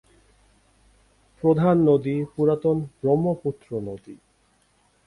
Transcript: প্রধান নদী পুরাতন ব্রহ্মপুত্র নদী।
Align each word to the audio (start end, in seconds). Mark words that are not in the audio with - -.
প্রধান 1.43 1.75
নদী 1.89 2.15
পুরাতন 2.33 2.77
ব্রহ্মপুত্র 3.01 3.69
নদী। 3.79 4.15